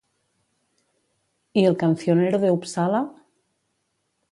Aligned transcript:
I 1.61 1.67
El 1.71 1.77
Cancionero 1.85 2.41
de 2.47 2.51
Uppsala? 2.57 3.05